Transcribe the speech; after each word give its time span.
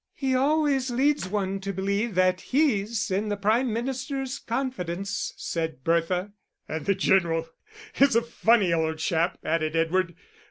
"He 0.15 0.33
always 0.33 0.89
leads 0.89 1.29
one 1.29 1.59
to 1.59 1.71
believe 1.71 2.15
that 2.15 2.41
he's 2.41 3.11
in 3.11 3.29
the 3.29 3.37
Prime 3.37 3.71
Minister's 3.71 4.39
confidence," 4.39 5.31
said 5.37 5.83
Bertha. 5.83 6.31
"And 6.67 6.87
the 6.87 6.95
General 6.95 7.47
is 7.99 8.15
a 8.15 8.23
funny 8.23 8.73
old 8.73 8.97
chap," 8.97 9.37
added 9.45 9.75
Edward. 9.75 10.15